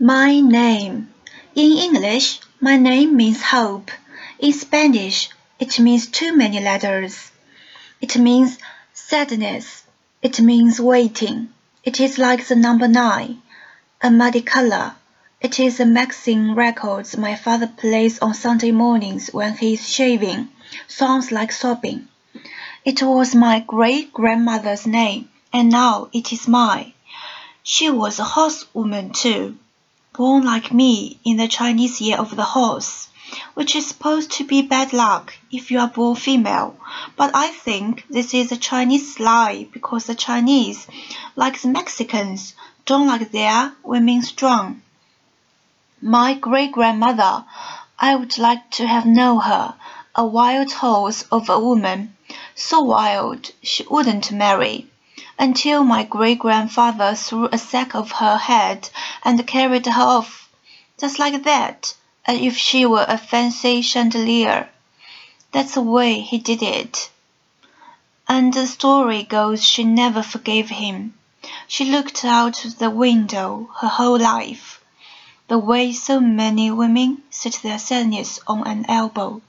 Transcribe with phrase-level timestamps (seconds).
[0.00, 1.14] My name.
[1.54, 3.92] In English, my name means hope.
[4.40, 5.28] In Spanish,
[5.60, 7.30] it means too many letters.
[8.00, 8.58] It means
[8.92, 9.84] sadness.
[10.20, 11.50] It means waiting.
[11.84, 13.40] It is like the number nine,
[14.02, 14.96] a muddy color.
[15.40, 20.48] It is a magazine records my father plays on Sunday mornings when he is shaving.
[20.88, 22.08] Sounds like sobbing.
[22.84, 26.94] It was my great grandmother's name, and now it is mine.
[27.62, 29.56] She was a horsewoman too,
[30.14, 33.08] born like me in the Chinese year of the horse,
[33.54, 36.76] which is supposed to be bad luck if you are born female.
[37.16, 40.86] But I think this is a Chinese lie because the Chinese,
[41.34, 42.54] like the Mexicans,
[42.86, 44.82] don't like their women strong.
[46.00, 47.44] My great grandmother,
[47.98, 49.74] I would like to have known her,
[50.14, 52.16] a wild horse of a woman,
[52.54, 54.88] so wild she wouldn't marry
[55.38, 58.88] until my great grandfather threw a sack over her head
[59.24, 60.48] and carried her off,
[60.98, 61.94] just like that,
[62.26, 64.68] as if she were a fancy chandelier.
[65.52, 67.10] That's the way he did it.
[68.28, 71.14] And the story goes she never forgave him.
[71.68, 74.80] She looked out the window her whole life,
[75.48, 79.42] the way so many women sit their sadness on an elbow.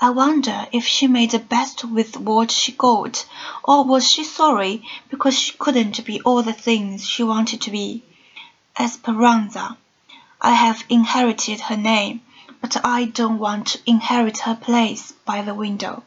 [0.00, 3.24] I wonder if she made the best with what she got,
[3.62, 8.02] or was she sorry because she couldn't be all the things she wanted to be?
[8.78, 9.76] Esperanza.
[10.40, 12.22] I have inherited her name,
[12.60, 16.02] but I don't want to inherit her place by the window.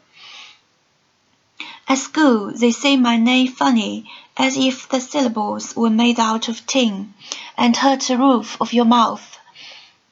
[1.87, 6.67] At school they say my name funny, as if the syllables were made out of
[6.67, 7.13] tin,
[7.57, 9.36] and hurt the roof of your mouth.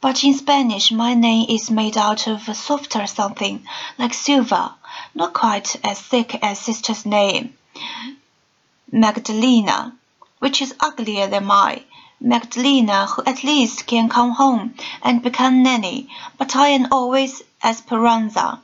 [0.07, 3.67] But in Spanish my name is made out of a softer something,
[3.97, 4.75] like silver,
[5.15, 7.57] not quite as thick as sister's name,
[8.91, 9.95] Magdalena,
[10.37, 11.85] which is uglier than mine.
[12.21, 18.61] Magdalena, who at least can come home and become Nenny, but I am always Esperanza.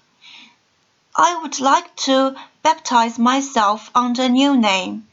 [1.16, 5.08] I would like to baptize myself under a new name,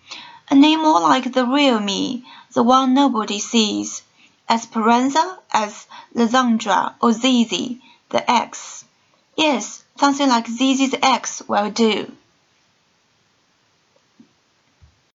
[0.51, 4.03] a name more like the real me, the one nobody sees.
[4.49, 8.85] Esperanza as Lisandra or Zeze, the X.
[9.37, 12.11] Yes, something like Zeze's X will do.